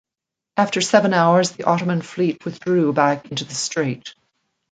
After 0.57 0.81
seven 0.81 1.13
hours, 1.13 1.51
the 1.51 1.65
Ottoman 1.65 2.01
fleet 2.01 2.43
withdrew 2.43 2.91
back 2.91 3.29
into 3.29 3.45
the 3.45 3.53
Strait. 3.53 4.15